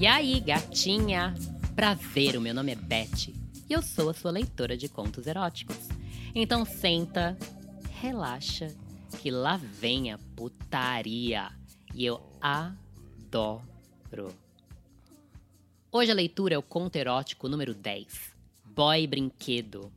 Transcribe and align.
E 0.00 0.06
aí, 0.06 0.40
gatinha? 0.40 1.34
Prazer, 1.76 2.34
o 2.34 2.40
meu 2.40 2.54
nome 2.54 2.72
é 2.72 2.74
Beth 2.74 3.28
e 3.68 3.70
eu 3.70 3.82
sou 3.82 4.08
a 4.08 4.14
sua 4.14 4.30
leitora 4.30 4.74
de 4.74 4.88
contos 4.88 5.26
eróticos. 5.26 5.76
Então 6.34 6.64
senta, 6.64 7.36
relaxa, 8.00 8.74
que 9.20 9.30
lá 9.30 9.58
vem 9.58 10.10
a 10.10 10.16
putaria 10.34 11.52
e 11.94 12.06
eu 12.06 12.18
adoro. 12.40 14.34
Hoje 15.92 16.10
a 16.10 16.14
leitura 16.14 16.54
é 16.54 16.58
o 16.58 16.62
conto 16.62 16.96
erótico 16.96 17.46
número 17.46 17.74
10, 17.74 18.34
Boy 18.64 19.06
Brinquedo. 19.06 19.92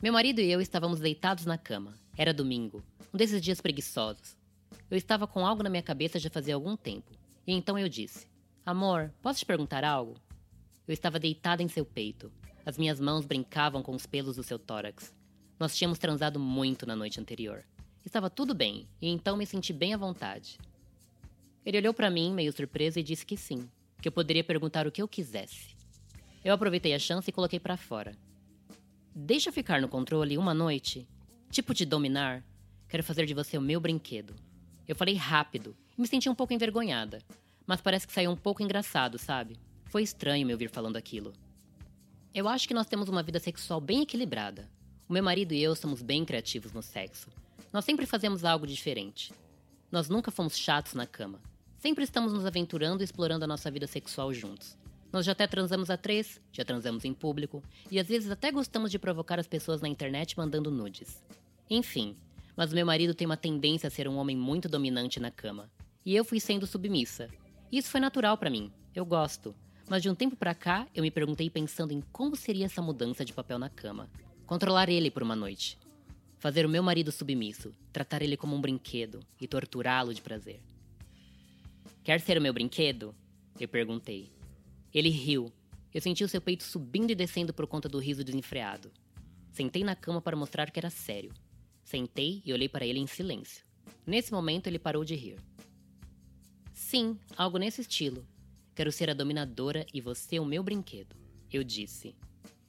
Meu 0.00 0.12
marido 0.12 0.40
e 0.40 0.52
eu 0.52 0.60
estávamos 0.60 1.00
deitados 1.00 1.46
na 1.46 1.58
cama. 1.58 1.94
Era 2.16 2.32
domingo, 2.32 2.80
um 3.12 3.16
desses 3.18 3.42
dias 3.42 3.60
preguiçosos. 3.60 4.36
Eu 4.88 4.96
estava 4.96 5.26
com 5.26 5.44
algo 5.44 5.64
na 5.64 5.68
minha 5.68 5.82
cabeça 5.82 6.20
já 6.20 6.30
fazia 6.30 6.54
algum 6.54 6.76
tempo, 6.76 7.10
e 7.44 7.52
então 7.52 7.76
eu 7.76 7.88
disse: 7.88 8.35
Amor, 8.66 9.14
posso 9.22 9.38
te 9.38 9.46
perguntar 9.46 9.84
algo? 9.84 10.16
Eu 10.88 10.92
estava 10.92 11.20
deitada 11.20 11.62
em 11.62 11.68
seu 11.68 11.84
peito. 11.84 12.32
As 12.64 12.76
minhas 12.76 12.98
mãos 12.98 13.24
brincavam 13.24 13.80
com 13.80 13.94
os 13.94 14.06
pelos 14.06 14.34
do 14.34 14.42
seu 14.42 14.58
tórax. 14.58 15.14
Nós 15.56 15.76
tínhamos 15.76 16.00
transado 16.00 16.40
muito 16.40 16.84
na 16.84 16.96
noite 16.96 17.20
anterior. 17.20 17.64
Estava 18.04 18.28
tudo 18.28 18.56
bem, 18.56 18.88
e 19.00 19.08
então 19.08 19.36
me 19.36 19.46
senti 19.46 19.72
bem 19.72 19.94
à 19.94 19.96
vontade. 19.96 20.58
Ele 21.64 21.78
olhou 21.78 21.94
para 21.94 22.10
mim, 22.10 22.34
meio 22.34 22.52
surpreso, 22.52 22.98
e 22.98 23.04
disse 23.04 23.24
que 23.24 23.36
sim, 23.36 23.70
que 24.02 24.08
eu 24.08 24.12
poderia 24.12 24.42
perguntar 24.42 24.84
o 24.84 24.90
que 24.90 25.00
eu 25.00 25.06
quisesse. 25.06 25.76
Eu 26.44 26.52
aproveitei 26.52 26.92
a 26.92 26.98
chance 26.98 27.30
e 27.30 27.32
coloquei 27.32 27.60
para 27.60 27.76
fora. 27.76 28.16
Deixa 29.14 29.48
eu 29.48 29.52
ficar 29.52 29.80
no 29.80 29.86
controle 29.86 30.36
uma 30.36 30.52
noite? 30.52 31.06
Tipo 31.52 31.72
te 31.72 31.84
dominar? 31.84 32.44
Quero 32.88 33.04
fazer 33.04 33.26
de 33.26 33.34
você 33.34 33.56
o 33.56 33.62
meu 33.62 33.78
brinquedo. 33.78 34.34
Eu 34.88 34.96
falei 34.96 35.14
rápido 35.14 35.76
e 35.96 36.00
me 36.00 36.08
senti 36.08 36.28
um 36.28 36.34
pouco 36.34 36.52
envergonhada, 36.52 37.20
mas 37.66 37.80
parece 37.80 38.06
que 38.06 38.12
saiu 38.12 38.30
um 38.30 38.36
pouco 38.36 38.62
engraçado, 38.62 39.18
sabe? 39.18 39.58
Foi 39.86 40.02
estranho 40.02 40.46
me 40.46 40.52
ouvir 40.52 40.68
falando 40.68 40.96
aquilo. 40.96 41.32
Eu 42.34 42.48
acho 42.48 42.68
que 42.68 42.74
nós 42.74 42.86
temos 42.86 43.08
uma 43.08 43.22
vida 43.22 43.38
sexual 43.38 43.80
bem 43.80 44.02
equilibrada. 44.02 44.68
O 45.08 45.12
meu 45.12 45.22
marido 45.22 45.52
e 45.52 45.62
eu 45.62 45.74
somos 45.74 46.02
bem 46.02 46.24
criativos 46.24 46.72
no 46.72 46.82
sexo. 46.82 47.28
Nós 47.72 47.84
sempre 47.84 48.06
fazemos 48.06 48.44
algo 48.44 48.66
diferente. 48.66 49.32
Nós 49.90 50.08
nunca 50.08 50.30
fomos 50.30 50.56
chatos 50.56 50.94
na 50.94 51.06
cama. 51.06 51.40
Sempre 51.78 52.04
estamos 52.04 52.32
nos 52.32 52.44
aventurando 52.44 53.02
e 53.02 53.04
explorando 53.04 53.44
a 53.44 53.48
nossa 53.48 53.70
vida 53.70 53.86
sexual 53.86 54.32
juntos. 54.32 54.76
Nós 55.12 55.24
já 55.24 55.32
até 55.32 55.46
transamos 55.46 55.88
a 55.88 55.96
três, 55.96 56.40
já 56.52 56.64
transamos 56.64 57.04
em 57.04 57.14
público, 57.14 57.62
e 57.90 57.98
às 57.98 58.08
vezes 58.08 58.30
até 58.30 58.50
gostamos 58.50 58.90
de 58.90 58.98
provocar 58.98 59.38
as 59.38 59.46
pessoas 59.46 59.80
na 59.80 59.88
internet 59.88 60.36
mandando 60.36 60.70
nudes. 60.70 61.22
Enfim, 61.70 62.16
mas 62.56 62.72
meu 62.72 62.84
marido 62.84 63.14
tem 63.14 63.26
uma 63.26 63.36
tendência 63.36 63.86
a 63.86 63.90
ser 63.90 64.08
um 64.08 64.16
homem 64.16 64.36
muito 64.36 64.68
dominante 64.68 65.20
na 65.20 65.30
cama. 65.30 65.70
E 66.04 66.14
eu 66.14 66.24
fui 66.24 66.40
sendo 66.40 66.66
submissa, 66.66 67.28
isso 67.70 67.90
foi 67.90 68.00
natural 68.00 68.36
para 68.38 68.50
mim. 68.50 68.72
Eu 68.94 69.04
gosto. 69.04 69.54
Mas 69.88 70.02
de 70.02 70.10
um 70.10 70.14
tempo 70.14 70.36
para 70.36 70.54
cá, 70.54 70.86
eu 70.94 71.02
me 71.02 71.10
perguntei 71.10 71.48
pensando 71.48 71.92
em 71.92 72.00
como 72.12 72.34
seria 72.34 72.66
essa 72.66 72.82
mudança 72.82 73.24
de 73.24 73.32
papel 73.32 73.58
na 73.58 73.68
cama. 73.68 74.10
Controlar 74.46 74.88
ele 74.88 75.10
por 75.10 75.22
uma 75.22 75.36
noite. 75.36 75.78
Fazer 76.38 76.66
o 76.66 76.68
meu 76.68 76.82
marido 76.82 77.10
submisso, 77.10 77.74
tratar 77.92 78.22
ele 78.22 78.36
como 78.36 78.54
um 78.54 78.60
brinquedo 78.60 79.20
e 79.40 79.46
torturá-lo 79.46 80.12
de 80.12 80.22
prazer. 80.22 80.60
Quer 82.04 82.20
ser 82.20 82.38
o 82.38 82.40
meu 82.40 82.52
brinquedo? 82.52 83.14
Eu 83.58 83.68
perguntei. 83.68 84.30
Ele 84.92 85.08
riu. 85.08 85.52
Eu 85.92 86.00
senti 86.00 86.22
o 86.22 86.28
seu 86.28 86.40
peito 86.40 86.62
subindo 86.62 87.10
e 87.10 87.14
descendo 87.14 87.52
por 87.54 87.66
conta 87.66 87.88
do 87.88 87.98
riso 87.98 88.22
desenfreado. 88.22 88.92
Sentei 89.52 89.82
na 89.82 89.96
cama 89.96 90.20
para 90.20 90.36
mostrar 90.36 90.70
que 90.70 90.78
era 90.78 90.90
sério. 90.90 91.32
Sentei 91.82 92.42
e 92.44 92.52
olhei 92.52 92.68
para 92.68 92.84
ele 92.84 92.98
em 92.98 93.06
silêncio. 93.06 93.64
Nesse 94.06 94.30
momento, 94.30 94.66
ele 94.66 94.78
parou 94.78 95.04
de 95.04 95.14
rir. 95.14 95.38
Sim, 96.76 97.18
algo 97.38 97.56
nesse 97.56 97.80
estilo. 97.80 98.22
Quero 98.74 98.92
ser 98.92 99.08
a 99.08 99.14
dominadora 99.14 99.86
e 99.94 100.00
você 100.00 100.38
o 100.38 100.44
meu 100.44 100.62
brinquedo, 100.62 101.16
eu 101.50 101.64
disse. 101.64 102.14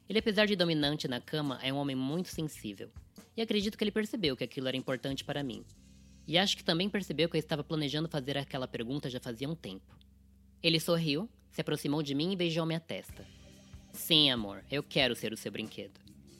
Ele, 0.07 0.19
apesar 0.19 0.47
de 0.47 0.55
dominante 0.55 1.09
na 1.09 1.19
cama, 1.19 1.59
é 1.61 1.73
um 1.73 1.75
homem 1.75 1.95
muito 1.95 2.29
sensível. 2.29 2.89
E 3.35 3.41
acredito 3.41 3.77
que 3.77 3.83
ele 3.83 3.91
percebeu 3.91 4.37
que 4.37 4.45
aquilo 4.45 4.69
era 4.69 4.77
importante 4.77 5.25
para 5.25 5.43
mim. 5.43 5.65
E 6.25 6.37
acho 6.37 6.55
que 6.55 6.63
também 6.63 6.89
percebeu 6.89 7.27
que 7.27 7.35
eu 7.35 7.39
estava 7.39 7.65
planejando 7.65 8.07
fazer 8.07 8.37
aquela 8.37 8.65
pergunta 8.65 9.09
já 9.09 9.19
fazia 9.19 9.47
um 9.47 9.53
tempo. 9.53 9.93
Ele 10.63 10.79
sorriu, 10.79 11.29
se 11.51 11.59
aproximou 11.59 12.01
de 12.01 12.15
mim 12.15 12.31
e 12.31 12.37
beijou 12.37 12.65
minha 12.65 12.79
testa. 12.79 13.25
Sim, 13.91 14.31
amor, 14.31 14.63
eu 14.71 14.81
quero 14.81 15.17
ser 15.17 15.33
o 15.33 15.37
seu 15.37 15.51
brinquedo. 15.51 15.99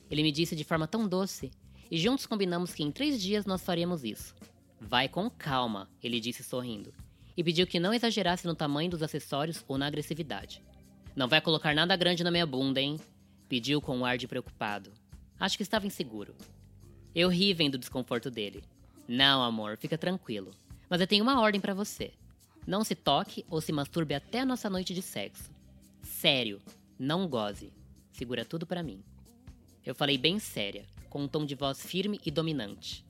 Ele 0.09 0.23
me 0.23 0.31
disse 0.31 0.55
de 0.55 0.63
forma 0.63 0.87
tão 0.87 1.05
doce, 1.05 1.51
e 1.91 1.97
juntos 1.97 2.25
combinamos 2.25 2.73
que 2.73 2.81
em 2.81 2.93
três 2.93 3.21
dias 3.21 3.45
nós 3.45 3.61
faríamos 3.61 4.05
isso. 4.05 4.33
Vai 4.79 5.09
com 5.09 5.29
calma, 5.29 5.89
ele 6.01 6.21
disse 6.21 6.43
sorrindo 6.45 6.93
e 7.37 7.43
pediu 7.43 7.67
que 7.67 7.79
não 7.79 7.93
exagerasse 7.93 8.47
no 8.47 8.55
tamanho 8.55 8.89
dos 8.89 9.03
acessórios 9.03 9.63
ou 9.67 9.77
na 9.77 9.85
agressividade. 9.85 10.63
Não 11.15 11.27
vai 11.27 11.39
colocar 11.39 11.75
nada 11.75 11.95
grande 11.95 12.23
na 12.23 12.31
minha 12.31 12.45
bunda, 12.45 12.81
hein? 12.81 12.99
Pediu 13.47 13.79
com 13.79 13.95
um 13.95 14.03
ar 14.03 14.17
de 14.17 14.27
preocupado. 14.27 14.91
Acho 15.39 15.55
que 15.55 15.63
estava 15.63 15.85
inseguro. 15.85 16.35
Eu 17.13 17.29
ri 17.29 17.53
vendo 17.53 17.75
o 17.75 17.79
desconforto 17.79 18.31
dele. 18.31 18.63
Não, 19.07 19.43
amor, 19.43 19.77
fica 19.77 19.97
tranquilo. 19.97 20.51
Mas 20.89 20.99
eu 20.99 21.07
tenho 21.07 21.23
uma 21.23 21.39
ordem 21.39 21.61
para 21.61 21.73
você. 21.73 22.11
Não 22.65 22.83
se 22.83 22.95
toque 22.95 23.45
ou 23.49 23.61
se 23.61 23.71
masturbe 23.71 24.15
até 24.15 24.39
a 24.39 24.45
nossa 24.45 24.69
noite 24.69 24.93
de 24.93 25.01
sexo. 25.01 25.51
Sério, 26.01 26.59
não 26.97 27.27
goze. 27.27 27.71
Segura 28.11 28.43
tudo 28.43 28.65
para 28.65 28.83
mim. 28.83 29.03
Eu 29.85 29.95
falei 29.95 30.17
bem 30.17 30.39
séria, 30.39 30.85
com 31.09 31.23
um 31.23 31.27
tom 31.27 31.45
de 31.45 31.55
voz 31.55 31.85
firme 31.85 32.19
e 32.25 32.31
dominante. 32.31 33.05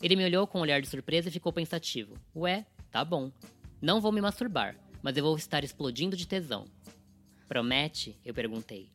Ele 0.00 0.16
me 0.16 0.24
olhou 0.24 0.46
com 0.46 0.58
um 0.58 0.62
olhar 0.62 0.80
de 0.80 0.88
surpresa 0.88 1.28
e 1.28 1.32
ficou 1.32 1.52
pensativo. 1.52 2.16
Ué, 2.34 2.64
tá 2.90 3.04
bom. 3.04 3.30
Não 3.82 4.00
vou 4.00 4.12
me 4.12 4.20
masturbar, 4.20 4.76
mas 5.02 5.16
eu 5.16 5.24
vou 5.24 5.36
estar 5.36 5.64
explodindo 5.64 6.16
de 6.16 6.24
tesão. 6.24 6.66
Promete? 7.48 8.16
Eu 8.24 8.32
perguntei. 8.32 8.92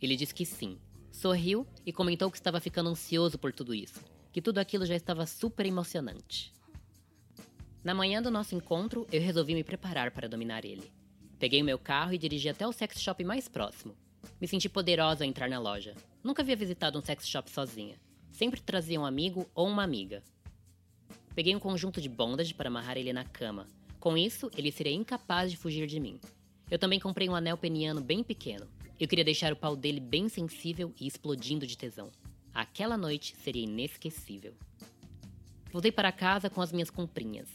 Ele 0.00 0.14
disse 0.14 0.32
que 0.32 0.46
sim. 0.46 0.78
Sorriu 1.10 1.66
e 1.84 1.92
comentou 1.92 2.30
que 2.30 2.36
estava 2.36 2.60
ficando 2.60 2.88
ansioso 2.88 3.36
por 3.36 3.52
tudo 3.52 3.74
isso, 3.74 4.00
que 4.32 4.40
tudo 4.40 4.58
aquilo 4.58 4.86
já 4.86 4.94
estava 4.94 5.26
super 5.26 5.66
emocionante. 5.66 6.52
Na 7.82 7.94
manhã 7.94 8.22
do 8.22 8.30
nosso 8.30 8.54
encontro, 8.54 9.08
eu 9.10 9.20
resolvi 9.20 9.56
me 9.56 9.64
preparar 9.64 10.12
para 10.12 10.28
dominar 10.28 10.64
ele. 10.64 10.92
Peguei 11.36 11.60
o 11.60 11.64
meu 11.64 11.76
carro 11.76 12.12
e 12.12 12.18
dirigi 12.18 12.48
até 12.48 12.64
o 12.64 12.72
sex 12.72 13.00
shop 13.00 13.24
mais 13.24 13.48
próximo. 13.48 13.96
Me 14.40 14.46
senti 14.46 14.68
poderosa 14.68 15.24
ao 15.24 15.28
entrar 15.28 15.48
na 15.48 15.58
loja. 15.58 15.96
Nunca 16.22 16.42
havia 16.42 16.54
visitado 16.54 16.96
um 16.96 17.02
sex 17.02 17.26
shop 17.26 17.50
sozinha. 17.50 17.96
Sempre 18.30 18.60
trazia 18.60 19.00
um 19.00 19.04
amigo 19.04 19.50
ou 19.52 19.66
uma 19.66 19.82
amiga. 19.82 20.22
Peguei 21.34 21.56
um 21.56 21.60
conjunto 21.60 22.00
de 22.00 22.08
bondage 22.08 22.54
para 22.54 22.68
amarrar 22.68 22.96
ele 22.96 23.12
na 23.12 23.24
cama, 23.24 23.66
com 24.06 24.16
isso, 24.16 24.48
ele 24.56 24.70
seria 24.70 24.92
incapaz 24.92 25.50
de 25.50 25.56
fugir 25.56 25.84
de 25.88 25.98
mim. 25.98 26.20
Eu 26.70 26.78
também 26.78 27.00
comprei 27.00 27.28
um 27.28 27.34
anel 27.34 27.56
peniano 27.56 28.00
bem 28.00 28.22
pequeno. 28.22 28.64
Eu 29.00 29.08
queria 29.08 29.24
deixar 29.24 29.52
o 29.52 29.56
pau 29.56 29.74
dele 29.74 29.98
bem 29.98 30.28
sensível 30.28 30.94
e 31.00 31.08
explodindo 31.08 31.66
de 31.66 31.76
tesão. 31.76 32.12
Aquela 32.54 32.96
noite 32.96 33.34
seria 33.42 33.64
inesquecível. 33.64 34.54
Voltei 35.72 35.90
para 35.90 36.12
casa 36.12 36.48
com 36.48 36.62
as 36.62 36.70
minhas 36.70 36.88
comprinhas. 36.88 37.48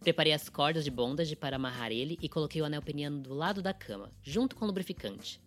Preparei 0.00 0.32
as 0.32 0.48
cordas 0.48 0.82
de 0.82 0.90
bondage 0.90 1.36
para 1.36 1.54
amarrar 1.54 1.92
ele 1.92 2.18
e 2.20 2.28
coloquei 2.28 2.60
o 2.60 2.64
anel 2.64 2.82
peniano 2.82 3.20
do 3.20 3.32
lado 3.32 3.62
da 3.62 3.72
cama, 3.72 4.10
junto 4.24 4.56
com 4.56 4.64
o 4.64 4.66
lubrificante. 4.66 5.40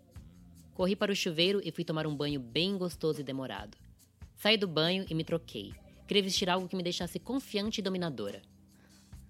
Corri 0.73 0.95
para 0.95 1.11
o 1.11 1.15
chuveiro 1.17 1.59
e 1.65 1.69
fui 1.69 1.83
tomar 1.83 2.07
um 2.07 2.15
banho 2.15 2.39
bem 2.39 2.77
gostoso 2.77 3.19
e 3.19 3.25
demorado. 3.25 3.77
Saí 4.37 4.55
do 4.55 4.69
banho 4.69 5.05
e 5.09 5.13
me 5.13 5.25
troquei. 5.25 5.73
Queria 6.07 6.23
vestir 6.23 6.49
algo 6.49 6.69
que 6.69 6.77
me 6.77 6.83
deixasse 6.83 7.19
confiante 7.19 7.79
e 7.79 7.83
dominadora. 7.83 8.41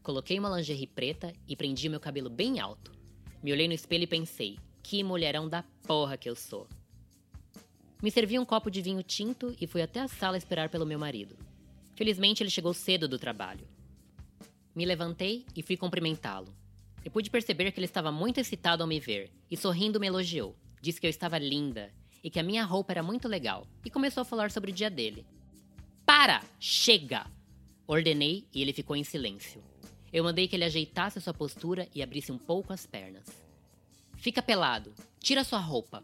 Coloquei 0.10 0.40
uma 0.40 0.50
lingerie 0.58 0.88
preta 0.88 1.32
e 1.48 1.56
prendi 1.56 1.88
meu 1.88 2.00
cabelo 2.00 2.32
bem 2.32 2.60
alto. 2.60 2.92
Me 3.44 3.52
olhei 3.52 3.68
no 3.68 3.76
espelho 3.76 4.06
e 4.06 4.08
pensei: 4.08 4.58
que 4.82 5.04
mulherão 5.04 5.48
da 5.48 5.62
porra 5.86 6.18
que 6.18 6.28
eu 6.28 6.36
sou. 6.36 6.68
Me 8.02 8.10
servi 8.10 8.40
um 8.40 8.44
copo 8.44 8.72
de 8.72 8.82
vinho 8.82 9.04
tinto 9.04 9.56
e 9.62 9.68
fui 9.68 9.84
até 9.84 10.00
a 10.00 10.08
sala 10.08 10.36
esperar 10.36 10.68
pelo 10.68 10.84
meu 10.84 10.98
marido. 10.98 11.38
Felizmente 11.94 12.42
ele 12.42 12.50
chegou 12.50 12.74
cedo 12.74 13.08
do 13.08 13.20
trabalho. 13.20 13.68
Me 14.74 14.84
levantei 14.84 15.46
e 15.56 15.62
fui 15.62 15.78
cumprimentá-lo. 15.78 16.52
Eu 17.06 17.12
pude 17.12 17.30
perceber 17.30 17.72
que 17.72 17.80
ele 17.80 17.86
estava 17.86 18.12
muito 18.12 18.40
excitado 18.40 18.82
ao 18.82 18.90
me 18.90 19.00
ver 19.00 19.32
e 19.52 19.56
sorrindo 19.56 20.00
me 20.00 20.08
elogiou. 20.08 20.56
Disse 20.82 21.00
que 21.00 21.06
eu 21.06 21.12
estava 21.12 21.38
linda 21.38 21.94
e 22.24 22.32
que 22.32 22.40
a 22.40 22.44
minha 22.44 22.66
roupa 22.66 22.94
era 22.94 23.04
muito 23.04 23.28
legal 23.28 23.68
e 23.86 23.92
começou 23.92 24.22
a 24.22 24.26
falar 24.26 24.50
sobre 24.50 24.72
o 24.72 24.74
dia 24.74 24.90
dele. 24.90 25.24
Para! 26.04 26.42
Chega! 26.60 27.28
Ordenei 27.86 28.48
e 28.52 28.60
ele 28.64 28.74
ficou 28.74 28.96
em 28.96 29.04
silêncio. 29.04 29.64
Eu 30.12 30.24
mandei 30.24 30.48
que 30.48 30.56
ele 30.56 30.64
ajeitasse 30.64 31.22
sua 31.22 31.34
postura 31.34 31.88
e 31.94 32.02
abrisse 32.02 32.32
um 32.32 32.38
pouco 32.38 32.74
as 32.74 32.86
pernas. 32.86 33.26
Fica 34.18 34.42
pelado, 34.42 34.94
tira 35.20 35.44
sua 35.44 35.60
roupa. 35.60 36.04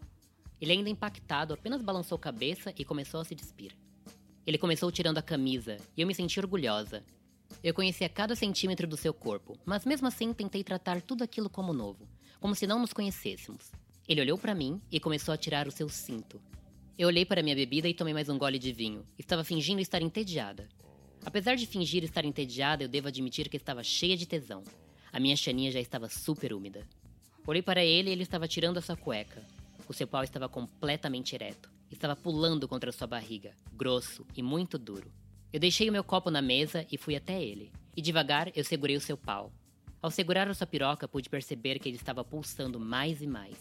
Ele, 0.61 0.71
ainda 0.71 0.89
impactado, 0.89 1.53
apenas 1.53 1.81
balançou 1.81 2.15
a 2.15 2.19
cabeça 2.19 2.73
e 2.77 2.85
começou 2.85 3.19
a 3.19 3.25
se 3.25 3.35
despir. 3.35 3.75
Ele 4.45 4.57
começou 4.57 4.91
tirando 4.91 5.17
a 5.17 5.23
camisa 5.23 5.77
e 5.97 6.01
eu 6.01 6.07
me 6.07 6.13
senti 6.13 6.39
orgulhosa. 6.39 7.03
Eu 7.63 7.73
conhecia 7.73 8.07
cada 8.07 8.35
centímetro 8.35 8.87
do 8.87 8.95
seu 8.95 9.13
corpo, 9.13 9.57
mas 9.65 9.85
mesmo 9.85 10.07
assim 10.07 10.33
tentei 10.33 10.63
tratar 10.63 11.01
tudo 11.01 11.23
aquilo 11.23 11.49
como 11.49 11.73
novo, 11.73 12.07
como 12.39 12.53
se 12.53 12.67
não 12.67 12.79
nos 12.79 12.93
conhecêssemos. 12.93 13.71
Ele 14.07 14.21
olhou 14.21 14.37
para 14.37 14.53
mim 14.53 14.79
e 14.91 14.99
começou 14.99 15.33
a 15.33 15.37
tirar 15.37 15.67
o 15.67 15.71
seu 15.71 15.89
cinto. 15.89 16.39
Eu 16.97 17.07
olhei 17.07 17.25
para 17.25 17.41
minha 17.41 17.55
bebida 17.55 17.89
e 17.89 17.93
tomei 17.93 18.13
mais 18.13 18.29
um 18.29 18.37
gole 18.37 18.59
de 18.59 18.71
vinho. 18.71 19.03
Estava 19.17 19.43
fingindo 19.43 19.81
estar 19.81 20.01
entediada. 20.01 20.69
Apesar 21.25 21.55
de 21.55 21.65
fingir 21.65 22.03
estar 22.03 22.23
entediada, 22.23 22.83
eu 22.83 22.87
devo 22.87 23.07
admitir 23.07 23.49
que 23.49 23.57
estava 23.57 23.83
cheia 23.83 24.15
de 24.15 24.27
tesão. 24.27 24.63
A 25.11 25.19
minha 25.19 25.35
chaninha 25.35 25.71
já 25.71 25.79
estava 25.79 26.07
super 26.07 26.53
úmida. 26.53 26.87
Olhei 27.47 27.63
para 27.63 27.83
ele 27.83 28.09
e 28.09 28.13
ele 28.13 28.21
estava 28.21 28.47
tirando 28.47 28.77
a 28.77 28.81
sua 28.81 28.95
cueca. 28.95 29.41
O 29.89 29.93
seu 29.93 30.07
pau 30.07 30.23
estava 30.23 30.47
completamente 30.47 31.33
ereto. 31.33 31.69
Estava 31.91 32.15
pulando 32.15 32.67
contra 32.67 32.91
sua 32.91 33.07
barriga, 33.07 33.55
grosso 33.73 34.25
e 34.35 34.43
muito 34.43 34.77
duro. 34.77 35.11
Eu 35.51 35.59
deixei 35.59 35.89
o 35.89 35.91
meu 35.91 36.03
copo 36.03 36.29
na 36.29 36.41
mesa 36.41 36.85
e 36.91 36.97
fui 36.97 37.15
até 37.15 37.41
ele. 37.41 37.71
E 37.97 38.01
devagar 38.01 38.51
eu 38.55 38.63
segurei 38.63 38.95
o 38.95 39.01
seu 39.01 39.17
pau. 39.17 39.51
Ao 40.01 40.11
segurar 40.11 40.47
a 40.47 40.53
sua 40.53 40.67
piroca, 40.67 41.07
pude 41.07 41.29
perceber 41.29 41.79
que 41.79 41.89
ele 41.89 41.97
estava 41.97 42.23
pulsando 42.23 42.79
mais 42.79 43.21
e 43.21 43.27
mais. 43.27 43.57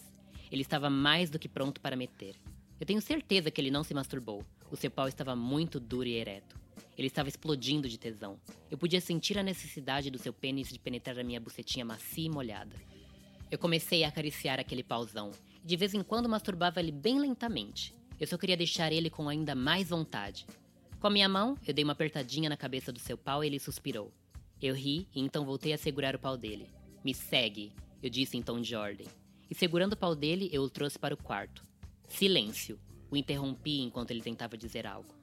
Ele 0.53 0.63
estava 0.63 0.91
mais 0.91 1.31
do 1.31 1.39
que 1.39 1.49
pronto 1.49 1.81
para 1.81 1.97
meter. 1.97 2.37
Eu 2.79 2.87
tenho 2.87 3.01
certeza 3.01 3.51
que 3.51 3.61
ele 3.61 3.71
não 3.71 3.83
se 3.83 3.95
masturbou. 3.95 4.45
O 4.71 4.77
seu 4.77 4.91
pau 4.91 5.09
estava 5.09 5.35
muito 5.35 5.81
duro 5.81 6.09
e 6.09 6.15
ereto. 6.15 6.64
Ele 6.97 7.09
estava 7.09 7.29
explodindo 7.29 7.89
de 7.89 7.99
tesão. 7.99 8.39
Eu 8.71 8.79
podia 8.79 9.01
sentir 9.01 9.39
a 9.39 9.43
necessidade 9.43 10.11
do 10.11 10.19
seu 10.19 10.33
pênis 10.33 10.69
de 10.69 10.79
penetrar 10.79 11.19
a 11.19 11.25
minha 11.25 11.41
bucetinha 11.41 11.85
macia 11.85 12.27
e 12.27 12.31
molhada. 12.31 12.77
Eu 13.51 13.59
comecei 13.59 14.05
a 14.05 14.09
acariciar 14.09 14.59
aquele 14.59 14.83
pauzão. 14.83 15.31
E 15.63 15.67
de 15.67 15.77
vez 15.77 15.95
em 15.95 16.03
quando 16.03 16.29
masturbava 16.29 16.81
ele 16.81 16.93
bem 16.93 17.19
lentamente. 17.19 17.95
Eu 18.19 18.27
só 18.27 18.39
queria 18.39 18.57
deixar 18.57 18.93
ele 18.93 19.11
com 19.11 19.29
ainda 19.29 19.55
mais 19.55 19.89
vontade. 19.89 20.47
Com 21.01 21.09
a 21.09 21.11
minha 21.11 21.29
mão, 21.29 21.59
eu 21.67 21.75
dei 21.75 21.85
uma 21.85 21.93
apertadinha 21.93 22.49
na 22.49 22.57
cabeça 22.57 22.91
do 22.91 22.99
seu 22.99 23.19
pau 23.19 23.43
e 23.43 23.47
ele 23.47 23.59
suspirou. 23.59 24.13
Eu 24.63 24.75
ri 24.75 25.09
e 25.15 25.21
então 25.21 25.45
voltei 25.45 25.73
a 25.73 25.79
segurar 25.79 26.15
o 26.15 26.19
pau 26.19 26.37
dele. 26.37 26.71
Me 27.05 27.13
segue, 27.13 27.73
eu 28.03 28.09
disse 28.09 28.37
em 28.37 28.43
tom 28.43 28.61
de 28.61 28.75
ordem. 28.75 29.07
E 29.51 29.55
segurando 29.55 29.93
o 29.93 29.97
pau 29.97 30.15
dele, 30.15 30.49
eu 30.53 30.63
o 30.63 30.71
trouxe 30.71 30.99
para 30.99 31.15
o 31.15 31.23
quarto. 31.23 31.65
Silêncio. 32.09 32.79
O 33.11 33.17
interrompi 33.17 33.81
enquanto 33.83 34.11
ele 34.11 34.23
tentava 34.23 34.57
dizer 34.57 34.87
algo. 34.87 35.15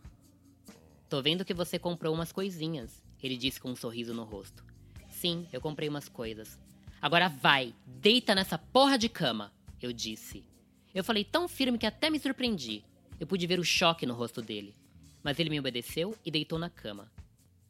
Tô 1.12 1.22
vendo 1.22 1.44
que 1.44 1.54
você 1.54 1.78
comprou 1.78 2.13
umas 2.13 2.31
coisinhas, 2.31 3.04
ele 3.22 3.36
disse 3.36 3.60
com 3.60 3.69
um 3.69 3.75
sorriso 3.75 4.13
no 4.13 4.24
rosto. 4.24 4.63
Sim, 5.10 5.46
eu 5.52 5.60
comprei 5.60 5.90
umas 5.90 6.08
coisas. 6.08 6.58
Agora 7.02 7.28
vai, 7.28 7.75
deita 7.86 8.34
nessa 8.34 8.58
porra 8.58 8.98
de 8.98 9.10
cama, 9.10 9.52
eu 9.81 9.92
disse. 9.92 10.42
Eu 10.96 11.04
falei 11.04 11.25
tão 11.25 11.50
firme 11.50 11.78
que 11.78 11.86
até 11.86 12.10
me 12.10 12.18
surpreendi. 12.18 12.86
Eu 13.19 13.28
pude 13.28 13.46
ver 13.46 13.60
o 13.60 13.63
choque 13.66 14.06
no 14.06 14.13
rosto 14.13 14.42
dele. 14.42 14.74
Mas 15.22 15.38
ele 15.38 15.50
me 15.50 15.60
obedeceu 15.60 16.16
e 16.25 16.31
deitou 16.31 16.58
na 16.58 16.69
cama. 16.69 17.12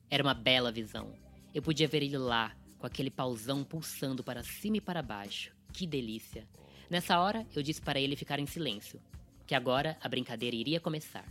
Era 0.08 0.22
uma 0.22 0.36
bela 0.36 0.72
visão. 0.72 1.12
Eu 1.52 1.64
podia 1.64 1.88
ver 1.88 2.04
ele 2.04 2.20
lá, 2.20 2.56
com 2.78 2.86
aquele 2.86 3.10
pauzão 3.10 3.64
pulsando 3.64 4.24
para 4.24 4.44
cima 4.44 4.78
e 4.78 4.82
para 4.82 5.02
baixo. 5.02 5.52
Que 5.74 5.88
delícia! 5.88 6.48
Nessa 6.92 7.20
hora, 7.20 7.44
eu 7.56 7.64
disse 7.64 7.82
para 7.82 8.00
ele 8.00 8.16
ficar 8.16 8.38
em 8.38 8.46
silêncio, 8.46 9.02
que 9.48 9.56
agora 9.56 9.98
a 10.00 10.08
brincadeira 10.08 10.56
iria 10.56 10.80
começar. 10.80 11.26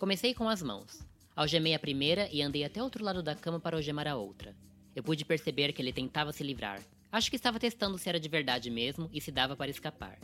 Comecei 0.00 0.34
com 0.34 0.48
as 0.48 0.60
mãos. 0.60 1.11
Algemei 1.34 1.74
a 1.74 1.78
primeira 1.78 2.28
e 2.30 2.42
andei 2.42 2.62
até 2.62 2.82
outro 2.82 3.02
lado 3.02 3.22
da 3.22 3.34
cama 3.34 3.58
para 3.58 3.76
algemar 3.76 4.06
a 4.06 4.16
outra. 4.16 4.54
Eu 4.94 5.02
pude 5.02 5.24
perceber 5.24 5.72
que 5.72 5.80
ele 5.80 5.92
tentava 5.92 6.32
se 6.32 6.44
livrar. 6.44 6.82
Acho 7.10 7.30
que 7.30 7.36
estava 7.36 7.58
testando 7.58 7.96
se 7.96 8.08
era 8.08 8.20
de 8.20 8.28
verdade 8.28 8.70
mesmo 8.70 9.08
e 9.12 9.20
se 9.20 9.30
dava 9.30 9.56
para 9.56 9.70
escapar. 9.70 10.18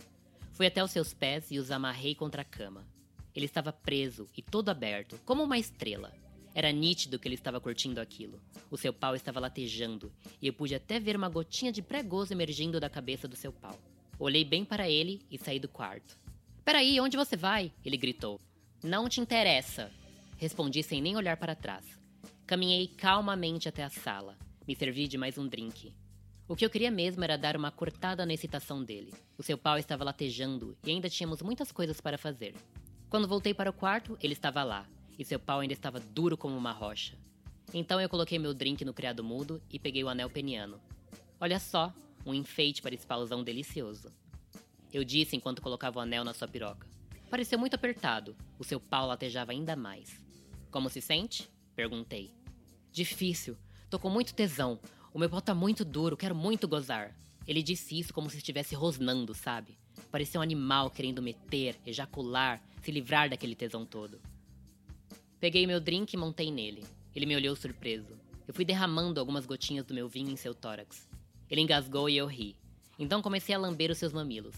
Fui 0.53 0.67
até 0.67 0.85
os 0.85 0.91
seus 0.91 1.15
pés 1.15 1.51
e 1.51 1.59
os 1.59 1.71
amarrei 1.71 2.15
contra 2.15 2.43
a 2.43 2.45
cama. 2.45 2.87
Ele 3.35 3.47
estava 3.47 3.73
preso 3.73 4.29
e 4.37 4.43
todo 4.43 4.69
aberto, 4.69 5.19
como 5.25 5.43
uma 5.43 5.59
estrela. 5.59 6.13
Era 6.55 6.73
nítido 6.73 7.19
que 7.19 7.29
ele 7.29 7.37
estava 7.37 7.61
curtindo 7.61 8.01
aquilo. 8.01 8.41
O 8.71 8.77
seu 8.77 8.93
pau 8.93 9.15
estava 9.15 9.39
latejando, 9.39 10.13
e 10.43 10.49
eu 10.49 10.53
pude 10.53 10.75
até 10.75 10.99
ver 10.99 11.15
uma 11.15 11.29
gotinha 11.29 11.71
de 11.71 11.81
pré-gozo 11.81 12.33
emergindo 12.33 12.81
da 12.81 12.91
cabeça 12.91 13.29
do 13.29 13.37
seu 13.37 13.53
pau. 13.53 13.79
Olhei 14.19 14.45
bem 14.45 14.65
para 14.65 14.91
ele 14.91 15.23
e 15.31 15.39
saí 15.39 15.61
do 15.61 15.69
quarto. 15.69 16.19
Peraí, 16.65 17.01
onde 17.01 17.17
você 17.17 17.37
vai? 17.37 17.73
Ele 17.85 17.97
gritou. 17.97 18.41
Não 18.83 19.09
te 19.09 19.21
interessa, 19.21 19.91
Respondi 20.39 20.85
sem 20.85 21.03
nem 21.03 21.17
olhar 21.17 21.37
para 21.37 21.57
trás. 21.57 21.85
Caminhei 22.47 22.87
calmamente 22.87 23.69
até 23.69 23.83
a 23.83 23.91
sala. 23.91 24.39
Me 24.69 24.77
servi 24.77 25.09
de 25.09 25.19
mais 25.19 25.37
um 25.37 25.49
drink. 25.49 25.93
O 26.47 26.55
que 26.55 26.65
eu 26.65 26.71
queria 26.71 26.93
mesmo 26.93 27.25
era 27.25 27.37
dar 27.37 27.57
uma 27.57 27.73
cortada 27.73 28.25
na 28.25 28.33
excitação 28.33 28.85
dele. 28.85 29.13
O 29.37 29.43
seu 29.43 29.59
pau 29.59 29.77
estava 29.77 30.05
latejando 30.05 30.79
e 30.85 30.91
ainda 30.91 31.11
tínhamos 31.11 31.43
muitas 31.43 31.73
coisas 31.73 32.01
para 32.01 32.17
fazer. 32.17 32.55
Quando 33.11 33.27
voltei 33.27 33.53
para 33.53 33.71
o 33.71 33.73
quarto, 33.73 34.17
ele 34.23 34.33
estava 34.33 34.63
lá, 34.63 34.89
e 35.19 35.25
seu 35.25 35.41
pau 35.41 35.59
ainda 35.59 35.75
estava 35.75 35.99
duro 35.99 36.37
como 36.37 36.57
uma 36.57 36.71
rocha. 36.71 37.19
Então 37.75 38.01
eu 38.01 38.09
coloquei 38.09 38.39
meu 38.39 38.55
drink 38.55 38.85
no 38.85 38.95
criado 38.95 39.25
mudo 39.25 39.61
e 39.69 39.77
peguei 39.77 40.05
o 40.05 40.09
anel 40.09 40.31
peniano. 40.31 40.81
Olha 41.41 41.59
só, 41.59 41.93
um 42.25 42.33
enfeite 42.33 42.81
para 42.81 42.95
esse 42.95 43.05
pauzão 43.05 43.43
delicioso. 43.43 44.09
Eu 44.93 45.03
disse 45.03 45.35
enquanto 45.35 45.61
colocava 45.61 45.99
o 45.99 46.03
anel 46.03 46.23
na 46.23 46.33
sua 46.33 46.47
piroca. 46.47 46.87
Pareceu 47.29 47.59
muito 47.59 47.75
apertado, 47.75 48.37
o 48.57 48.63
seu 48.63 48.79
pau 48.79 49.09
latejava 49.09 49.51
ainda 49.51 49.75
mais. 49.75 50.28
Como 50.71 50.91
se 50.91 51.01
sente? 51.01 51.49
Perguntei. 51.75 52.31
Difícil. 52.93 53.57
Tô 53.89 53.99
com 53.99 54.11
muito 54.11 54.35
tesão. 54.35 54.79
O 55.15 55.19
meu 55.19 55.31
pau 55.31 55.41
tá 55.41 55.55
muito 55.55 55.85
duro, 55.85 56.17
quero 56.17 56.35
muito 56.35 56.69
gozar. 56.69 57.17
Ele 57.47 57.63
disse 57.63 57.99
isso 57.99 58.13
como 58.13 58.29
se 58.29 58.37
estivesse 58.37 58.75
rosnando, 58.75 59.35
sabe? 59.35 59.79
Parecia 60.11 60.39
um 60.39 60.43
animal 60.43 60.91
querendo 60.91 61.23
meter, 61.23 61.79
ejacular, 61.87 62.63
se 62.83 62.91
livrar 62.91 63.31
daquele 63.31 63.55
tesão 63.55 63.87
todo. 63.87 64.21
Peguei 65.41 65.67
meu 65.67 65.81
drink 65.81 66.13
e 66.13 66.17
montei 66.17 66.51
nele. 66.51 66.85
Ele 67.15 67.25
me 67.25 67.35
olhou 67.35 67.57
surpreso. 67.57 68.19
Eu 68.47 68.53
fui 68.53 68.65
derramando 68.65 69.19
algumas 69.19 69.47
gotinhas 69.47 69.87
do 69.87 69.95
meu 69.95 70.09
vinho 70.09 70.31
em 70.31 70.37
seu 70.37 70.55
tórax. 70.55 71.09
Ele 71.51 71.63
engasgou 71.63 72.11
e 72.11 72.17
eu 72.17 72.27
ri. 72.27 72.55
Então 72.99 73.23
comecei 73.23 73.55
a 73.55 73.59
lamber 73.59 73.91
os 73.91 73.99
seus 73.99 74.13
mamilos. 74.13 74.57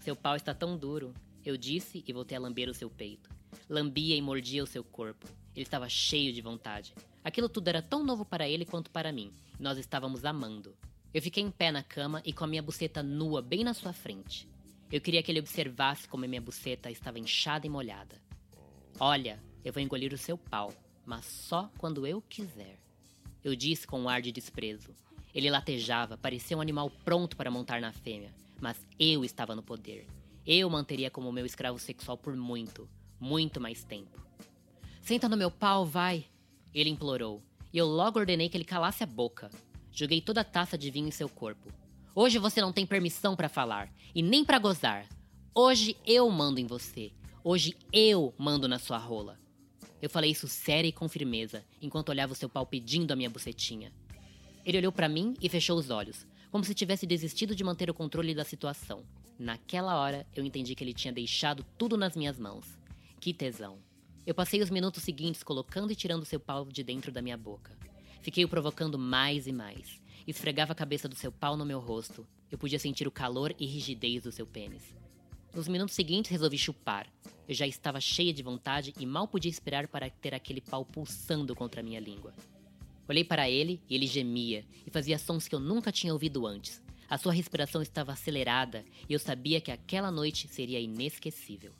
Seu 0.00 0.16
pau 0.16 0.34
está 0.34 0.52
tão 0.52 0.76
duro, 0.76 1.14
eu 1.44 1.56
disse 1.56 2.02
e 2.06 2.12
voltei 2.12 2.36
a 2.36 2.40
lamber 2.40 2.68
o 2.68 2.74
seu 2.74 2.90
peito. 2.90 3.30
Lambia 3.68 4.16
e 4.16 4.22
mordia 4.22 4.62
o 4.62 4.66
seu 4.66 4.82
corpo. 4.82 5.26
Ele 5.54 5.64
estava 5.64 5.88
cheio 5.88 6.32
de 6.32 6.40
vontade. 6.40 6.94
Aquilo 7.22 7.48
tudo 7.48 7.68
era 7.68 7.82
tão 7.82 8.02
novo 8.02 8.24
para 8.24 8.48
ele 8.48 8.64
quanto 8.64 8.90
para 8.90 9.12
mim, 9.12 9.32
nós 9.58 9.76
estávamos 9.76 10.24
amando. 10.24 10.74
Eu 11.12 11.20
fiquei 11.20 11.42
em 11.42 11.50
pé 11.50 11.70
na 11.70 11.82
cama 11.82 12.22
e 12.24 12.32
com 12.32 12.44
a 12.44 12.46
minha 12.46 12.62
buceta 12.62 13.02
nua 13.02 13.42
bem 13.42 13.64
na 13.64 13.74
sua 13.74 13.92
frente. 13.92 14.48
Eu 14.90 15.00
queria 15.00 15.22
que 15.22 15.30
ele 15.30 15.40
observasse 15.40 16.08
como 16.08 16.24
a 16.24 16.28
minha 16.28 16.40
buceta 16.40 16.90
estava 16.90 17.18
inchada 17.18 17.66
e 17.66 17.70
molhada. 17.70 18.20
Olha, 18.98 19.42
eu 19.64 19.72
vou 19.72 19.82
engolir 19.82 20.14
o 20.14 20.18
seu 20.18 20.38
pau, 20.38 20.72
mas 21.04 21.24
só 21.24 21.70
quando 21.76 22.06
eu 22.06 22.22
quiser. 22.22 22.78
Eu 23.44 23.54
disse 23.54 23.86
com 23.86 24.00
um 24.00 24.08
ar 24.08 24.22
de 24.22 24.32
desprezo. 24.32 24.94
Ele 25.34 25.50
latejava, 25.50 26.16
parecia 26.16 26.56
um 26.56 26.60
animal 26.60 26.90
pronto 27.04 27.36
para 27.36 27.50
montar 27.50 27.80
na 27.80 27.92
fêmea, 27.92 28.34
mas 28.60 28.78
eu 28.98 29.24
estava 29.24 29.54
no 29.54 29.62
poder. 29.62 30.06
Eu 30.46 30.70
manteria 30.70 31.10
como 31.10 31.30
meu 31.30 31.44
escravo 31.44 31.78
sexual 31.78 32.16
por 32.16 32.34
muito, 32.34 32.88
muito 33.20 33.60
mais 33.60 33.84
tempo. 33.84 34.20
Senta 35.00 35.28
no 35.28 35.36
meu 35.36 35.50
pau, 35.50 35.84
vai! 35.84 36.26
Ele 36.74 36.90
implorou, 36.90 37.42
e 37.72 37.78
eu 37.78 37.86
logo 37.86 38.18
ordenei 38.18 38.48
que 38.48 38.56
ele 38.56 38.64
calasse 38.64 39.02
a 39.02 39.06
boca. 39.06 39.50
Joguei 39.90 40.20
toda 40.20 40.42
a 40.42 40.44
taça 40.44 40.76
de 40.76 40.90
vinho 40.90 41.08
em 41.08 41.12
seu 41.12 41.28
corpo. 41.28 41.72
Hoje 42.14 42.38
você 42.38 42.60
não 42.60 42.72
tem 42.72 42.86
permissão 42.86 43.34
para 43.34 43.48
falar, 43.48 43.92
e 44.14 44.22
nem 44.22 44.44
para 44.44 44.58
gozar. 44.58 45.08
Hoje 45.54 45.96
eu 46.06 46.28
mando 46.30 46.60
em 46.60 46.66
você. 46.66 47.12
Hoje 47.42 47.76
eu 47.92 48.34
mando 48.38 48.68
na 48.68 48.78
sua 48.78 48.98
rola. 48.98 49.38
Eu 50.00 50.08
falei 50.08 50.30
isso 50.30 50.46
séria 50.46 50.88
e 50.88 50.92
com 50.92 51.08
firmeza, 51.08 51.64
enquanto 51.82 52.10
olhava 52.10 52.32
o 52.32 52.36
seu 52.36 52.48
pau 52.48 52.64
pedindo 52.64 53.10
a 53.10 53.16
minha 53.16 53.30
bucetinha. 53.30 53.92
Ele 54.64 54.78
olhou 54.78 54.92
para 54.92 55.08
mim 55.08 55.34
e 55.40 55.48
fechou 55.48 55.76
os 55.76 55.90
olhos, 55.90 56.26
como 56.50 56.62
se 56.62 56.74
tivesse 56.74 57.06
desistido 57.06 57.54
de 57.54 57.64
manter 57.64 57.90
o 57.90 57.94
controle 57.94 58.34
da 58.34 58.44
situação. 58.44 59.02
Naquela 59.38 59.98
hora, 59.98 60.26
eu 60.36 60.44
entendi 60.44 60.74
que 60.74 60.84
ele 60.84 60.94
tinha 60.94 61.12
deixado 61.12 61.64
tudo 61.76 61.96
nas 61.96 62.16
minhas 62.16 62.38
mãos. 62.38 62.77
Que 63.20 63.34
tesão. 63.34 63.78
Eu 64.24 64.34
passei 64.34 64.62
os 64.62 64.70
minutos 64.70 65.02
seguintes 65.02 65.42
colocando 65.42 65.90
e 65.90 65.96
tirando 65.96 66.24
seu 66.24 66.38
pau 66.38 66.64
de 66.64 66.84
dentro 66.84 67.10
da 67.10 67.20
minha 67.20 67.36
boca. 67.36 67.76
Fiquei 68.20 68.44
o 68.44 68.48
provocando 68.48 68.96
mais 68.96 69.48
e 69.48 69.52
mais. 69.52 70.00
Esfregava 70.24 70.72
a 70.72 70.76
cabeça 70.76 71.08
do 71.08 71.16
seu 71.16 71.32
pau 71.32 71.56
no 71.56 71.66
meu 71.66 71.80
rosto. 71.80 72.24
Eu 72.50 72.56
podia 72.56 72.78
sentir 72.78 73.08
o 73.08 73.10
calor 73.10 73.52
e 73.58 73.66
rigidez 73.66 74.22
do 74.22 74.30
seu 74.30 74.46
pênis. 74.46 74.94
Nos 75.52 75.66
minutos 75.66 75.96
seguintes 75.96 76.30
resolvi 76.30 76.56
chupar. 76.56 77.12
Eu 77.48 77.54
já 77.54 77.66
estava 77.66 78.00
cheia 78.00 78.32
de 78.32 78.42
vontade 78.42 78.94
e 79.00 79.04
mal 79.04 79.26
podia 79.26 79.50
esperar 79.50 79.88
para 79.88 80.08
ter 80.08 80.32
aquele 80.32 80.60
pau 80.60 80.84
pulsando 80.84 81.56
contra 81.56 81.80
a 81.80 81.84
minha 81.84 81.98
língua. 81.98 82.32
Olhei 83.08 83.24
para 83.24 83.50
ele 83.50 83.80
e 83.88 83.96
ele 83.96 84.06
gemia 84.06 84.64
e 84.86 84.90
fazia 84.90 85.18
sons 85.18 85.48
que 85.48 85.54
eu 85.54 85.60
nunca 85.60 85.90
tinha 85.90 86.12
ouvido 86.12 86.46
antes. 86.46 86.80
A 87.08 87.18
sua 87.18 87.32
respiração 87.32 87.82
estava 87.82 88.12
acelerada 88.12 88.84
e 89.08 89.12
eu 89.12 89.18
sabia 89.18 89.60
que 89.60 89.72
aquela 89.72 90.10
noite 90.10 90.46
seria 90.46 90.78
inesquecível. 90.78 91.72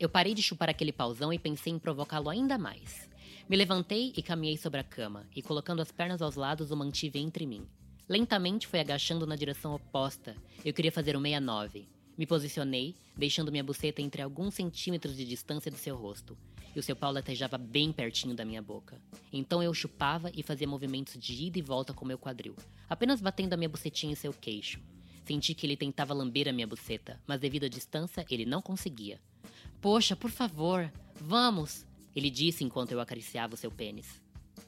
Eu 0.00 0.08
parei 0.08 0.32
de 0.32 0.42
chupar 0.42 0.70
aquele 0.70 0.92
pauzão 0.92 1.30
e 1.30 1.38
pensei 1.38 1.74
em 1.74 1.78
provocá-lo 1.78 2.30
ainda 2.30 2.56
mais. 2.56 3.06
Me 3.46 3.54
levantei 3.54 4.14
e 4.16 4.22
caminhei 4.22 4.56
sobre 4.56 4.80
a 4.80 4.82
cama, 4.82 5.28
e 5.36 5.42
colocando 5.42 5.82
as 5.82 5.92
pernas 5.92 6.22
aos 6.22 6.36
lados 6.36 6.70
o 6.70 6.76
mantive 6.76 7.18
entre 7.18 7.44
mim. 7.44 7.68
Lentamente 8.08 8.66
fui 8.66 8.80
agachando 8.80 9.26
na 9.26 9.36
direção 9.36 9.74
oposta. 9.74 10.34
Eu 10.64 10.72
queria 10.72 10.90
fazer 10.90 11.18
um 11.18 11.20
69. 11.20 11.86
Me 12.16 12.26
posicionei, 12.26 12.94
deixando 13.14 13.52
minha 13.52 13.62
buceta 13.62 14.00
entre 14.00 14.22
alguns 14.22 14.54
centímetros 14.54 15.14
de 15.14 15.26
distância 15.26 15.70
do 15.70 15.76
seu 15.76 15.94
rosto, 15.96 16.34
e 16.74 16.78
o 16.78 16.82
seu 16.82 16.96
pau 16.96 17.12
latejava 17.12 17.58
bem 17.58 17.92
pertinho 17.92 18.34
da 18.34 18.44
minha 18.44 18.62
boca. 18.62 18.98
Então 19.30 19.62
eu 19.62 19.74
chupava 19.74 20.32
e 20.34 20.42
fazia 20.42 20.66
movimentos 20.66 21.18
de 21.18 21.44
ida 21.44 21.58
e 21.58 21.62
volta 21.62 21.92
com 21.92 22.06
meu 22.06 22.16
quadril, 22.16 22.56
apenas 22.88 23.20
batendo 23.20 23.52
a 23.52 23.56
minha 23.58 23.68
bucetinha 23.68 24.12
em 24.12 24.16
seu 24.16 24.32
queixo. 24.32 24.80
Senti 25.26 25.52
que 25.52 25.66
ele 25.66 25.76
tentava 25.76 26.14
lamber 26.14 26.48
a 26.48 26.52
minha 26.54 26.66
buceta, 26.66 27.20
mas 27.26 27.38
devido 27.38 27.64
à 27.64 27.68
distância 27.68 28.24
ele 28.30 28.46
não 28.46 28.62
conseguia. 28.62 29.20
Poxa, 29.80 30.14
por 30.14 30.30
favor, 30.30 30.92
vamos! 31.18 31.86
Ele 32.14 32.28
disse 32.28 32.62
enquanto 32.62 32.92
eu 32.92 33.00
acariciava 33.00 33.54
o 33.54 33.56
seu 33.56 33.70
pênis. 33.70 34.20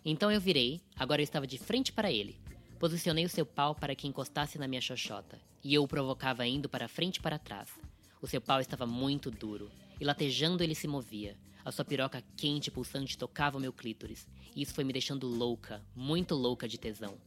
Então 0.02 0.32
eu 0.32 0.40
virei, 0.40 0.80
agora 0.96 1.20
eu 1.20 1.24
estava 1.24 1.46
de 1.46 1.58
frente 1.58 1.92
para 1.92 2.10
ele. 2.10 2.40
Posicionei 2.78 3.22
o 3.22 3.28
seu 3.28 3.44
pau 3.44 3.74
para 3.74 3.94
que 3.94 4.08
encostasse 4.08 4.58
na 4.58 4.66
minha 4.66 4.80
xoxota, 4.80 5.38
e 5.62 5.74
eu 5.74 5.82
o 5.82 5.88
provocava 5.88 6.46
indo 6.46 6.66
para 6.66 6.88
frente 6.88 7.16
e 7.16 7.20
para 7.20 7.38
trás. 7.38 7.68
O 8.22 8.26
seu 8.26 8.40
pau 8.40 8.58
estava 8.58 8.86
muito 8.86 9.30
duro, 9.30 9.70
e 10.00 10.04
latejando 10.04 10.62
ele 10.62 10.74
se 10.74 10.88
movia. 10.88 11.36
A 11.62 11.70
sua 11.70 11.84
piroca 11.84 12.24
quente 12.34 12.68
e 12.68 12.70
pulsante 12.70 13.18
tocava 13.18 13.58
o 13.58 13.60
meu 13.60 13.72
clítoris, 13.72 14.26
e 14.56 14.62
isso 14.62 14.72
foi 14.72 14.82
me 14.82 14.94
deixando 14.94 15.28
louca, 15.28 15.82
muito 15.94 16.34
louca 16.34 16.66
de 16.66 16.78
tesão. 16.78 17.18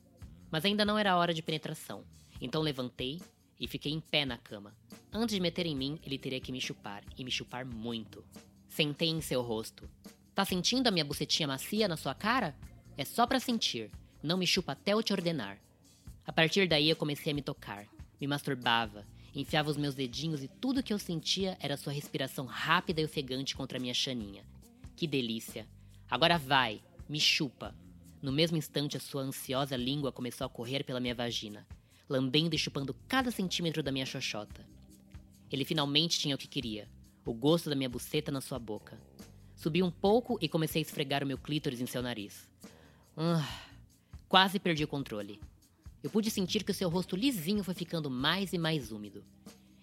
Mas 0.49 0.65
ainda 0.65 0.83
não 0.85 0.97
era 0.97 1.15
hora 1.15 1.35
de 1.35 1.43
penetração, 1.43 2.03
então 2.41 2.63
levantei 2.63 3.21
e 3.59 3.67
fiquei 3.67 3.91
em 3.91 4.00
pé 4.00 4.25
na 4.25 4.38
cama. 4.38 4.75
Antes 5.12 5.35
de 5.35 5.41
meter 5.41 5.65
em 5.65 5.75
mim, 5.75 6.00
ele 6.03 6.17
teria 6.17 6.39
que 6.39 6.51
me 6.51 6.59
chupar, 6.59 7.03
e 7.17 7.24
me 7.24 7.31
chupar 7.31 7.65
muito. 7.65 8.24
Sentei 8.67 9.09
em 9.09 9.21
seu 9.21 9.41
rosto. 9.41 9.89
Tá 10.33 10.43
sentindo 10.43 10.88
a 10.88 10.91
minha 10.91 11.05
bucetinha 11.05 11.47
macia 11.47 11.88
na 11.88 11.95
sua 11.95 12.13
cara? 12.13 12.55
É 12.97 13.05
só 13.05 13.25
para 13.25 13.39
sentir. 13.39 13.89
Não 14.21 14.38
me 14.38 14.45
chupa 14.45 14.74
até 14.74 14.93
eu 14.93 15.03
te 15.03 15.13
ordenar. 15.13 15.57
A 16.25 16.33
partir 16.33 16.67
daí 16.67 16.89
eu 16.89 16.95
comecei 16.95 17.31
a 17.31 17.35
me 17.35 17.41
tocar. 17.41 17.85
Me 18.19 18.27
masturbava, 18.27 19.05
enfiava 19.33 19.69
os 19.69 19.77
meus 19.77 19.95
dedinhos 19.95 20.41
e 20.43 20.47
tudo 20.47 20.83
que 20.83 20.93
eu 20.93 21.00
sentia 21.00 21.57
era 21.62 21.77
sua 21.77 21.93
respiração 21.93 22.45
rápida 22.45 23.01
e 23.01 23.05
ofegante 23.05 23.55
contra 23.55 23.77
a 23.77 23.81
minha 23.81 23.93
chaninha. 23.93 24.43
Que 24.95 25.07
delícia! 25.07 25.67
Agora 26.09 26.38
vai, 26.38 26.81
me 27.07 27.19
chupa. 27.19 27.75
No 28.21 28.31
mesmo 28.31 28.57
instante, 28.57 28.97
a 28.97 29.00
sua 29.00 29.21
ansiosa 29.21 29.75
língua 29.75 30.12
começou 30.12 30.45
a 30.45 30.50
correr 30.50 30.83
pela 30.83 31.00
minha 31.00 31.13
vagina, 31.13 31.67
lambendo 32.07 32.55
e 32.55 32.59
chupando 32.59 32.95
cada 33.07 33.31
centímetro 33.31 33.81
da 33.81 33.91
minha 33.91 34.05
xoxota. 34.05 34.65
Ele 35.51 35.65
finalmente 35.65 36.19
tinha 36.19 36.35
o 36.35 36.38
que 36.38 36.47
queria: 36.47 36.88
o 37.25 37.33
gosto 37.33 37.69
da 37.69 37.75
minha 37.75 37.89
buceta 37.89 38.31
na 38.31 38.41
sua 38.41 38.59
boca. 38.59 39.00
Subi 39.55 39.81
um 39.81 39.91
pouco 39.91 40.38
e 40.41 40.50
comecei 40.50 40.81
a 40.81 40.85
esfregar 40.85 41.24
o 41.24 41.27
meu 41.27 41.38
clítoris 41.38 41.79
em 41.79 41.85
seu 41.85 42.01
nariz. 42.01 42.50
Ah, 43.15 43.47
Quase 44.27 44.59
perdi 44.59 44.83
o 44.83 44.88
controle. 44.88 45.39
Eu 46.03 46.09
pude 46.09 46.29
sentir 46.29 46.63
que 46.63 46.71
o 46.71 46.74
seu 46.74 46.89
rosto 46.89 47.15
lisinho 47.15 47.63
foi 47.63 47.74
ficando 47.74 48.09
mais 48.09 48.53
e 48.53 48.57
mais 48.57 48.91
úmido. 48.91 49.24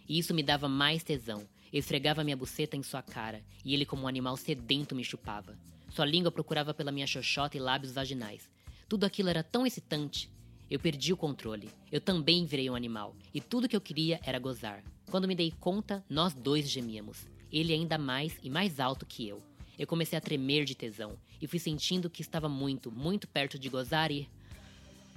E 0.09 0.19
isso 0.19 0.35
me 0.35 0.43
dava 0.43 0.69
mais 0.69 1.03
tesão. 1.03 1.47
Eu 1.73 1.79
esfregava 1.79 2.25
minha 2.25 2.37
buceta 2.37 2.77
em 2.77 2.83
sua 2.83 3.03
cara, 3.03 3.43
e 3.65 3.73
ele, 3.73 3.87
como 3.87 4.03
um 4.03 4.09
animal 4.09 4.37
sedento, 4.37 4.95
me 4.95 5.05
chupava. 5.05 5.57
Sua 5.89 6.05
língua 6.05 6.31
procurava 6.31 6.75
pela 6.75 6.93
minha 6.93 7.07
xoxota 7.07 7.57
e 7.57 7.61
lábios 7.61 7.93
vaginais. 7.93 8.51
Tudo 8.89 9.05
aquilo 9.05 9.31
era 9.31 9.43
tão 9.43 9.67
excitante. 9.67 10.29
Eu 10.73 10.81
perdi 10.81 11.13
o 11.13 11.19
controle. 11.19 11.69
Eu 11.91 12.01
também 12.01 12.47
virei 12.47 12.71
um 12.71 12.75
animal, 12.75 13.15
e 13.35 13.43
tudo 13.43 13.69
que 13.69 13.77
eu 13.77 13.81
queria 13.81 14.19
era 14.25 14.39
gozar. 14.39 14.83
Quando 15.11 15.29
me 15.29 15.35
dei 15.35 15.53
conta, 15.61 16.03
nós 16.09 16.33
dois 16.33 16.67
gemíamos. 16.67 17.27
Ele 17.53 17.75
ainda 17.75 17.99
mais 17.99 18.39
e 18.43 18.49
mais 18.49 18.81
alto 18.81 19.05
que 19.05 19.29
eu. 19.29 19.43
Eu 19.79 19.87
comecei 19.87 20.17
a 20.17 20.21
tremer 20.23 20.65
de 20.65 20.75
tesão 20.75 21.19
e 21.43 21.47
fui 21.47 21.59
sentindo 21.59 22.09
que 22.09 22.23
estava 22.23 22.49
muito, 22.49 22.91
muito 22.91 23.29
perto 23.29 23.59
de 23.59 23.69
gozar 23.69 24.11
e. 24.11 24.27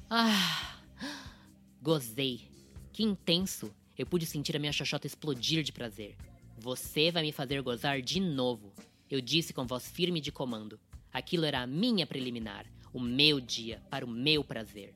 Ah! 0.10 0.78
Gozei. 1.82 2.42
Que 2.92 3.04
intenso! 3.04 3.74
Eu 3.98 4.06
pude 4.06 4.26
sentir 4.26 4.58
a 4.58 4.60
minha 4.60 4.74
xoxota 4.74 5.08
explodir 5.08 5.64
de 5.64 5.72
prazer. 5.72 6.18
Você 6.58 7.12
vai 7.12 7.24
me 7.24 7.32
fazer 7.32 7.62
gozar 7.62 8.02
de 8.02 8.20
novo, 8.20 8.74
eu 9.10 9.22
disse 9.22 9.54
com 9.54 9.66
voz 9.66 9.90
firme 9.90 10.20
de 10.20 10.34
comando. 10.34 10.78
Aquilo 11.14 11.46
era 11.46 11.62
a 11.62 11.68
minha 11.68 12.06
preliminar, 12.06 12.66
o 12.92 13.00
meu 13.00 13.40
dia, 13.40 13.82
para 13.90 14.06
o 14.06 14.10
meu 14.10 14.44
prazer. 14.44 14.94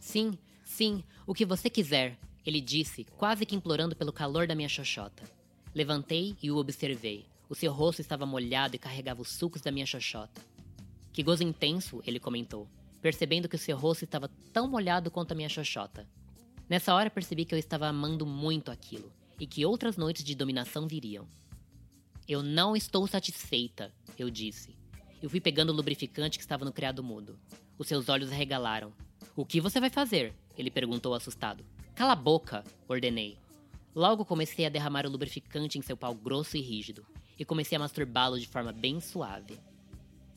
Sim, 0.00 0.32
sim, 0.64 1.04
o 1.26 1.34
que 1.34 1.44
você 1.44 1.68
quiser, 1.68 2.18
ele 2.44 2.60
disse, 2.60 3.04
quase 3.16 3.44
que 3.44 3.54
implorando 3.54 3.94
pelo 3.94 4.12
calor 4.12 4.46
da 4.46 4.54
minha 4.54 4.68
xoxota. 4.68 5.22
Levantei 5.74 6.34
e 6.42 6.50
o 6.50 6.56
observei. 6.56 7.26
O 7.48 7.54
seu 7.54 7.70
rosto 7.70 8.00
estava 8.00 8.24
molhado 8.24 8.74
e 8.74 8.78
carregava 8.78 9.20
os 9.20 9.28
sucos 9.28 9.60
da 9.60 9.70
minha 9.70 9.86
xoxota. 9.86 10.40
Que 11.12 11.22
gozo 11.22 11.42
intenso, 11.42 12.02
ele 12.06 12.18
comentou, 12.18 12.66
percebendo 13.02 13.48
que 13.48 13.56
o 13.56 13.58
seu 13.58 13.76
rosto 13.76 14.04
estava 14.04 14.30
tão 14.52 14.66
molhado 14.66 15.10
quanto 15.10 15.32
a 15.32 15.34
minha 15.34 15.48
xoxota. 15.48 16.08
Nessa 16.68 16.94
hora 16.94 17.10
percebi 17.10 17.44
que 17.44 17.54
eu 17.54 17.58
estava 17.58 17.86
amando 17.86 18.24
muito 18.24 18.70
aquilo 18.70 19.12
e 19.38 19.46
que 19.46 19.66
outras 19.66 19.96
noites 19.96 20.24
de 20.24 20.34
dominação 20.34 20.88
viriam. 20.88 21.28
Eu 22.26 22.42
não 22.42 22.74
estou 22.74 23.06
satisfeita, 23.06 23.92
eu 24.18 24.30
disse. 24.30 24.74
Eu 25.20 25.28
fui 25.28 25.40
pegando 25.40 25.70
o 25.70 25.74
lubrificante 25.74 26.38
que 26.38 26.44
estava 26.44 26.64
no 26.64 26.72
criado 26.72 27.02
mudo. 27.02 27.38
Os 27.76 27.86
seus 27.86 28.08
olhos 28.08 28.32
arregalaram. 28.32 28.92
O 29.40 29.46
que 29.46 29.58
você 29.58 29.80
vai 29.80 29.88
fazer? 29.88 30.34
Ele 30.54 30.70
perguntou 30.70 31.14
assustado. 31.14 31.64
Cala 31.94 32.12
a 32.12 32.14
boca, 32.14 32.62
ordenei. 32.86 33.38
Logo 33.94 34.22
comecei 34.22 34.66
a 34.66 34.68
derramar 34.68 35.06
o 35.06 35.10
lubrificante 35.10 35.78
em 35.78 35.82
seu 35.82 35.96
pau 35.96 36.14
grosso 36.14 36.58
e 36.58 36.60
rígido 36.60 37.06
e 37.38 37.44
comecei 37.46 37.74
a 37.74 37.78
masturbá-lo 37.78 38.38
de 38.38 38.46
forma 38.46 38.70
bem 38.70 39.00
suave. 39.00 39.58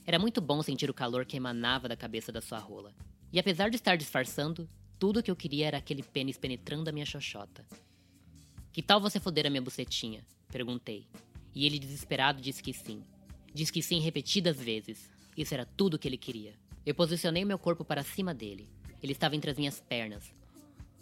Era 0.06 0.18
muito 0.18 0.40
bom 0.40 0.64
sentir 0.64 0.90
o 0.90 0.94
calor 0.94 1.26
que 1.26 1.36
emanava 1.36 1.90
da 1.90 1.98
cabeça 1.98 2.32
da 2.32 2.40
sua 2.40 2.60
rola. 2.60 2.94
E 3.34 3.38
apesar 3.38 3.70
de 3.70 3.76
estar 3.76 3.98
disfarçando, 3.98 4.70
tudo 4.98 5.20
o 5.20 5.24
que 5.24 5.30
eu 5.30 5.36
queria 5.36 5.68
era 5.68 5.80
aquele 5.80 6.02
pênis 6.02 6.38
penetrando 6.38 6.90
a 6.90 6.94
minha 6.94 7.06
xoxota. 7.06 7.68
Que 8.72 8.82
tal 8.82 9.02
você 9.02 9.20
foder 9.20 9.46
a 9.46 9.50
minha 9.50 9.62
bucetinha? 9.62 10.26
Perguntei. 10.48 11.06
E 11.54 11.66
ele, 11.66 11.78
desesperado, 11.78 12.42
disse 12.42 12.64
que 12.64 12.72
sim. 12.72 13.04
Disse 13.54 13.74
que 13.74 13.82
sim 13.82 14.00
repetidas 14.00 14.62
vezes. 14.62 15.12
Isso 15.36 15.54
era 15.54 15.66
tudo 15.66 15.96
o 15.96 16.00
que 16.00 16.08
ele 16.08 16.16
queria. 16.16 16.54
Eu 16.86 16.96
posicionei 16.96 17.44
meu 17.44 17.60
corpo 17.60 17.84
para 17.84 18.02
cima 18.02 18.34
dele. 18.34 18.66
Ele 19.04 19.12
estava 19.12 19.36
entre 19.36 19.52
as 19.52 19.58
minhas 19.58 19.80
pernas. 19.82 20.34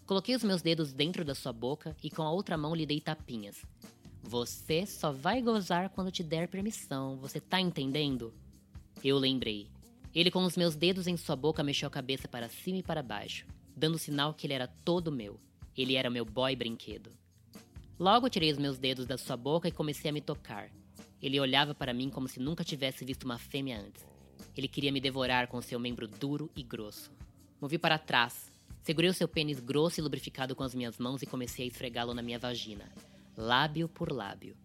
Coloquei 0.06 0.36
os 0.36 0.44
meus 0.44 0.62
dedos 0.62 0.92
dentro 0.92 1.24
da 1.24 1.36
sua 1.36 1.54
boca 1.54 1.96
e 2.04 2.10
com 2.10 2.24
a 2.24 2.32
outra 2.32 2.58
mão 2.58 2.76
lhe 2.76 2.86
dei 2.86 3.00
tapinhas, 3.00 3.64
você 4.24 4.86
só 4.86 5.12
vai 5.12 5.42
gozar 5.42 5.90
quando 5.90 6.12
te 6.12 6.24
der 6.24 6.48
permissão, 6.48 7.18
você 7.18 7.40
tá 7.40 7.60
entendendo? 7.60 8.34
Eu 9.04 9.18
lembrei. 9.18 9.68
Ele, 10.14 10.30
com 10.30 10.44
os 10.44 10.56
meus 10.56 10.76
dedos 10.76 11.08
em 11.08 11.18
sua 11.18 11.36
boca, 11.36 11.64
mexeu 11.64 11.88
a 11.88 11.92
cabeça 11.92 12.28
para 12.28 12.48
cima 12.48 12.78
e 12.78 12.84
para 12.84 13.02
baixo, 13.02 13.46
dando 13.76 13.98
sinal 13.98 14.34
que 14.34 14.46
ele 14.46 14.54
era 14.54 14.68
todo 14.68 15.12
meu. 15.12 15.40
Ele 15.76 15.96
era 15.96 16.10
meu 16.10 16.24
boy 16.24 16.56
brinquedo. 16.56 17.12
Logo 18.00 18.30
tirei 18.30 18.52
os 18.52 18.58
meus 18.58 18.78
dedos 18.78 19.06
da 19.06 19.18
sua 19.18 19.36
boca 19.36 19.68
e 19.68 19.72
comecei 19.72 20.10
a 20.10 20.14
me 20.14 20.22
tocar. 20.22 20.70
Ele 21.22 21.40
olhava 21.40 21.74
para 21.74 21.94
mim 21.94 22.10
como 22.10 22.28
se 22.28 22.40
nunca 22.40 22.64
tivesse 22.64 23.04
visto 23.04 23.24
uma 23.24 23.38
fêmea 23.38 23.80
antes. 23.80 24.06
Ele 24.56 24.68
queria 24.68 24.92
me 24.92 25.02
devorar 25.02 25.48
com 25.48 25.62
seu 25.62 25.80
membro 25.80 26.08
duro 26.08 26.50
e 26.56 26.62
grosso. 26.62 27.12
Movi 27.62 27.78
para 27.78 27.98
trás. 27.98 28.52
Segurei 28.82 29.10
o 29.10 29.14
seu 29.14 29.28
pênis 29.28 29.60
grosso 29.60 30.00
e 30.00 30.04
lubrificado 30.04 30.56
com 30.56 30.64
as 30.64 30.76
minhas 30.76 30.98
mãos 30.98 31.22
e 31.22 31.28
comecei 31.28 31.66
a 31.66 31.68
esfregá-lo 31.68 32.14
na 32.14 32.22
minha 32.22 32.40
vagina 32.40 32.92
lábio 33.38 33.88
por 33.88 34.12
lábio. 34.12 34.56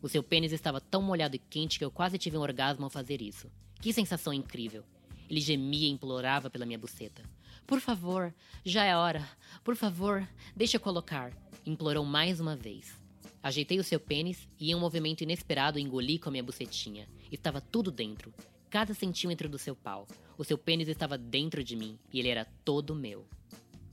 O 0.00 0.08
seu 0.08 0.22
pênis 0.22 0.52
estava 0.52 0.80
tão 0.80 1.02
molhado 1.02 1.36
e 1.36 1.38
quente 1.38 1.78
que 1.78 1.84
eu 1.84 1.90
quase 1.90 2.18
tive 2.18 2.36
um 2.36 2.42
orgasmo 2.42 2.84
ao 2.84 2.90
fazer 2.90 3.20
isso. 3.22 3.50
Que 3.80 3.92
sensação 3.92 4.32
incrível! 4.32 4.84
Ele 5.28 5.40
gemia 5.40 5.88
e 5.88 5.90
implorava 5.90 6.50
pela 6.50 6.66
minha 6.66 6.78
buceta. 6.78 7.22
Por 7.66 7.80
favor, 7.80 8.34
já 8.64 8.84
é 8.84 8.94
hora. 8.94 9.26
Por 9.62 9.74
favor, 9.74 10.26
deixa 10.54 10.76
eu 10.76 10.80
colocar. 10.80 11.32
Implorou 11.64 12.04
mais 12.04 12.40
uma 12.40 12.54
vez. 12.54 12.94
Ajeitei 13.42 13.78
o 13.78 13.84
seu 13.84 13.98
pênis 13.98 14.46
e, 14.58 14.70
em 14.70 14.74
um 14.74 14.80
movimento 14.80 15.22
inesperado, 15.22 15.78
engoli 15.78 16.18
com 16.18 16.28
a 16.28 16.32
minha 16.32 16.42
bucetinha. 16.42 17.08
Estava 17.32 17.60
tudo 17.60 17.90
dentro, 17.90 18.32
cada 18.74 18.92
centímetro 18.92 19.48
do 19.48 19.56
seu 19.56 19.76
pau. 19.76 20.04
O 20.36 20.42
seu 20.42 20.58
pênis 20.58 20.88
estava 20.88 21.16
dentro 21.16 21.62
de 21.62 21.76
mim 21.76 21.96
e 22.12 22.18
ele 22.18 22.28
era 22.28 22.44
todo 22.64 22.92
meu. 22.92 23.24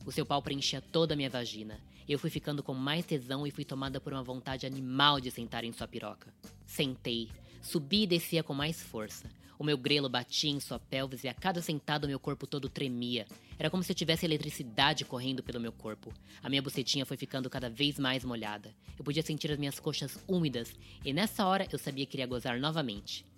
O 0.07 0.11
seu 0.11 0.25
pau 0.25 0.41
preenchia 0.41 0.81
toda 0.81 1.13
a 1.13 1.15
minha 1.15 1.29
vagina. 1.29 1.79
Eu 2.09 2.17
fui 2.17 2.31
ficando 2.31 2.63
com 2.63 2.73
mais 2.73 3.05
tesão 3.05 3.45
e 3.45 3.51
fui 3.51 3.63
tomada 3.63 4.01
por 4.01 4.11
uma 4.11 4.23
vontade 4.23 4.65
animal 4.65 5.21
de 5.21 5.29
sentar 5.29 5.63
em 5.63 5.71
sua 5.71 5.87
piroca. 5.87 6.33
Sentei, 6.65 7.29
subi 7.61 8.01
e 8.01 8.07
descia 8.07 8.41
com 8.41 8.55
mais 8.55 8.81
força. 8.81 9.29
O 9.59 9.63
meu 9.63 9.77
grelo 9.77 10.09
batia 10.09 10.49
em 10.49 10.59
sua 10.59 10.79
pelvis 10.79 11.23
e 11.23 11.27
a 11.27 11.33
cada 11.35 11.61
sentado 11.61 12.07
meu 12.07 12.19
corpo 12.19 12.47
todo 12.47 12.67
tremia. 12.67 13.27
Era 13.59 13.69
como 13.69 13.83
se 13.83 13.91
eu 13.91 13.95
tivesse 13.95 14.25
eletricidade 14.25 15.05
correndo 15.05 15.43
pelo 15.43 15.59
meu 15.59 15.71
corpo. 15.71 16.11
A 16.41 16.49
minha 16.49 16.63
bucetinha 16.63 17.05
foi 17.05 17.17
ficando 17.17 17.51
cada 17.51 17.69
vez 17.69 17.99
mais 17.99 18.25
molhada. 18.25 18.73
Eu 18.97 19.05
podia 19.05 19.21
sentir 19.21 19.51
as 19.51 19.59
minhas 19.59 19.79
coxas 19.79 20.17
úmidas 20.27 20.73
e 21.05 21.13
nessa 21.13 21.45
hora 21.45 21.67
eu 21.71 21.77
sabia 21.77 22.07
que 22.07 22.15
iria 22.15 22.25
gozar 22.25 22.59
novamente. 22.59 23.29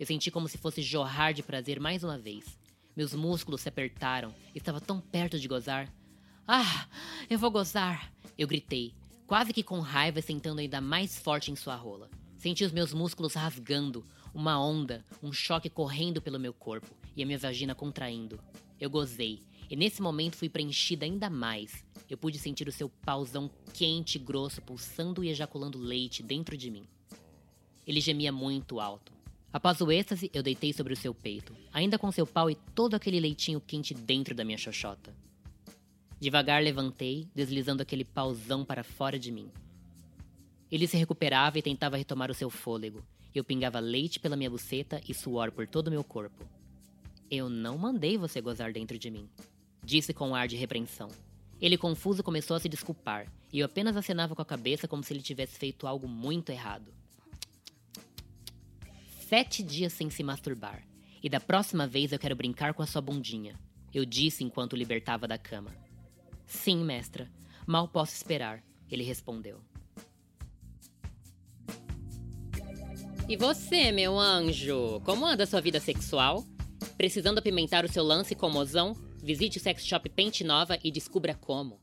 Eu 0.00 0.06
senti 0.06 0.30
como 0.30 0.48
se 0.48 0.56
fosse 0.56 0.80
jorrar 0.80 1.34
de 1.34 1.42
prazer 1.42 1.78
mais 1.78 2.02
uma 2.02 2.16
vez. 2.16 2.58
Meus 2.96 3.12
músculos 3.12 3.60
se 3.60 3.68
apertaram. 3.68 4.34
Estava 4.54 4.80
tão 4.80 4.98
perto 4.98 5.38
de 5.38 5.46
gozar. 5.46 5.92
Ah, 6.48 6.88
eu 7.28 7.38
vou 7.38 7.50
gozar! 7.50 8.10
Eu 8.38 8.48
gritei, 8.48 8.94
quase 9.26 9.52
que 9.52 9.62
com 9.62 9.78
raiva, 9.80 10.22
sentando 10.22 10.62
ainda 10.62 10.80
mais 10.80 11.18
forte 11.18 11.52
em 11.52 11.54
sua 11.54 11.76
rola. 11.76 12.08
Senti 12.38 12.64
os 12.64 12.72
meus 12.72 12.94
músculos 12.94 13.34
rasgando, 13.34 14.02
uma 14.32 14.58
onda, 14.58 15.04
um 15.22 15.34
choque 15.34 15.68
correndo 15.68 16.22
pelo 16.22 16.40
meu 16.40 16.54
corpo 16.54 16.88
e 17.14 17.22
a 17.22 17.26
minha 17.26 17.38
vagina 17.38 17.74
contraindo. 17.74 18.40
Eu 18.80 18.88
gozei, 18.88 19.42
e 19.68 19.76
nesse 19.76 20.00
momento 20.00 20.38
fui 20.38 20.48
preenchida 20.48 21.04
ainda 21.04 21.28
mais. 21.28 21.84
Eu 22.08 22.16
pude 22.16 22.38
sentir 22.38 22.66
o 22.66 22.72
seu 22.72 22.88
pauzão 22.88 23.50
quente 23.74 24.16
e 24.16 24.18
grosso 24.18 24.62
pulsando 24.62 25.22
e 25.22 25.28
ejaculando 25.28 25.78
leite 25.78 26.22
dentro 26.22 26.56
de 26.56 26.70
mim. 26.70 26.88
Ele 27.86 28.00
gemia 28.00 28.32
muito 28.32 28.80
alto. 28.80 29.19
Após 29.52 29.80
o 29.80 29.90
êxtase, 29.90 30.30
eu 30.32 30.42
deitei 30.42 30.72
sobre 30.72 30.92
o 30.92 30.96
seu 30.96 31.12
peito, 31.12 31.56
ainda 31.72 31.98
com 31.98 32.12
seu 32.12 32.24
pau 32.24 32.48
e 32.48 32.54
todo 32.54 32.94
aquele 32.94 33.18
leitinho 33.18 33.60
quente 33.60 33.92
dentro 33.92 34.32
da 34.34 34.44
minha 34.44 34.56
xoxota. 34.56 35.12
Devagar 36.20 36.62
levantei, 36.62 37.26
deslizando 37.34 37.82
aquele 37.82 38.04
pauzão 38.04 38.64
para 38.64 38.84
fora 38.84 39.18
de 39.18 39.32
mim. 39.32 39.50
Ele 40.70 40.86
se 40.86 40.96
recuperava 40.96 41.58
e 41.58 41.62
tentava 41.62 41.96
retomar 41.96 42.30
o 42.30 42.34
seu 42.34 42.48
fôlego. 42.48 43.02
Eu 43.34 43.42
pingava 43.42 43.80
leite 43.80 44.20
pela 44.20 44.36
minha 44.36 44.50
buceta 44.50 45.00
e 45.08 45.14
suor 45.14 45.50
por 45.50 45.66
todo 45.66 45.88
o 45.88 45.90
meu 45.90 46.04
corpo. 46.04 46.44
Eu 47.28 47.48
não 47.48 47.76
mandei 47.76 48.16
você 48.16 48.40
gozar 48.40 48.72
dentro 48.72 48.98
de 48.98 49.10
mim. 49.10 49.28
disse 49.82 50.12
com 50.12 50.28
um 50.28 50.34
ar 50.34 50.46
de 50.46 50.56
repreensão. 50.56 51.08
Ele, 51.60 51.76
confuso, 51.76 52.22
começou 52.22 52.56
a 52.56 52.60
se 52.60 52.68
desculpar, 52.68 53.26
e 53.52 53.58
eu 53.58 53.66
apenas 53.66 53.96
acenava 53.96 54.34
com 54.36 54.42
a 54.42 54.44
cabeça 54.44 54.86
como 54.86 55.02
se 55.02 55.12
ele 55.12 55.22
tivesse 55.22 55.58
feito 55.58 55.86
algo 55.86 56.06
muito 56.06 56.50
errado. 56.50 56.92
Sete 59.30 59.62
dias 59.62 59.92
sem 59.92 60.10
se 60.10 60.24
masturbar, 60.24 60.82
e 61.22 61.28
da 61.28 61.38
próxima 61.38 61.86
vez 61.86 62.10
eu 62.10 62.18
quero 62.18 62.34
brincar 62.34 62.74
com 62.74 62.82
a 62.82 62.86
sua 62.86 63.00
bundinha, 63.00 63.54
eu 63.94 64.04
disse 64.04 64.42
enquanto 64.42 64.72
o 64.72 64.76
libertava 64.76 65.28
da 65.28 65.38
cama. 65.38 65.70
Sim, 66.44 66.78
mestra, 66.78 67.30
mal 67.64 67.86
posso 67.86 68.12
esperar, 68.12 68.60
ele 68.90 69.04
respondeu. 69.04 69.60
E 73.28 73.36
você, 73.36 73.92
meu 73.92 74.18
anjo? 74.18 75.00
Como 75.04 75.24
anda 75.24 75.44
a 75.44 75.46
sua 75.46 75.60
vida 75.60 75.78
sexual? 75.78 76.44
Precisando 76.96 77.38
apimentar 77.38 77.84
o 77.84 77.88
seu 77.88 78.02
lance 78.02 78.34
com 78.34 78.50
mozão? 78.50 78.94
Visite 79.22 79.58
o 79.58 79.60
sex 79.60 79.86
shop 79.86 80.08
Pente 80.08 80.42
Nova 80.42 80.76
e 80.82 80.90
descubra 80.90 81.36
como. 81.36 81.79